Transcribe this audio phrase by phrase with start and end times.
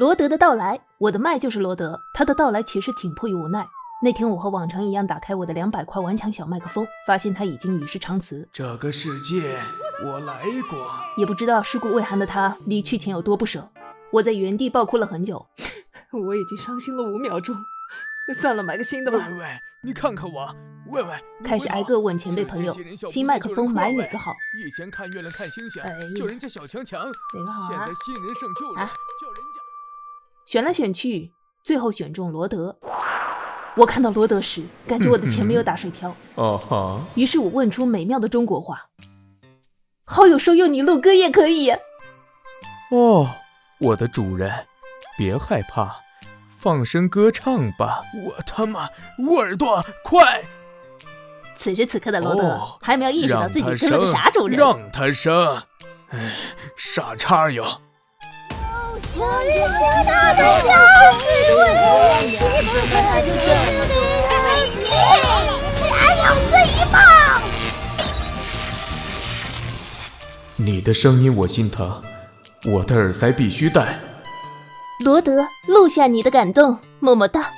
[0.00, 2.00] 罗德的到来，我的麦就是罗德。
[2.14, 3.68] 他的到来其实挺迫于无奈。
[4.02, 8.48] 那天我和往常一样打开我的两百块顽强小麦克风，发现他已经与世长辞。
[8.50, 9.60] 这个世界
[10.02, 13.68] 我来过，也不知道世故未寒的他离去前有多不舍。
[14.10, 15.46] 我在原地爆哭了很久，
[16.26, 17.54] 我已经伤心了五秒钟。
[18.34, 19.28] 算了，买个新的吧。
[19.30, 20.48] 喂喂，你看看我，
[20.90, 21.14] 喂喂，
[21.44, 22.74] 开始挨个问前辈朋友，
[23.10, 24.32] 新麦克风买哪个好？
[24.66, 28.90] 以前看月亮看星星，哎叫人家小强强，哪个好啊现在新人胜旧人，啊
[29.20, 29.59] 叫人家。
[30.50, 31.30] 选来选去，
[31.62, 32.76] 最后选中罗德。
[33.76, 36.12] 我看到罗德时，感觉我的钱没有打水漂。
[36.34, 38.88] 哦哈，于是我问出美妙的中国话
[40.04, 41.70] ：“好友说用你录歌也可以。
[42.90, 43.30] 哦，
[43.78, 44.66] 我的主人，
[45.16, 45.98] 别害怕，
[46.58, 48.00] 放声歌唱吧。
[48.26, 48.88] 我他妈，
[49.28, 50.42] 我耳朵快！”
[51.54, 54.58] 此时此刻的罗德、哦还没有意识到自己跟了个生啥主人。
[54.58, 55.62] 让他生，
[56.08, 56.32] 唉，
[56.76, 57.64] 傻叉哟。
[59.22, 60.72] 我日向大东标
[61.12, 61.20] 是
[61.50, 61.52] 对，
[62.32, 63.46] 妻子可就真
[63.76, 63.84] 的
[64.80, 64.88] 你，
[65.92, 66.96] 还要碎一棒。
[70.56, 72.00] 你的声音我心疼，
[72.64, 73.98] 我的耳塞必须戴。
[75.04, 77.50] 罗德，录下你的感动，么么哒。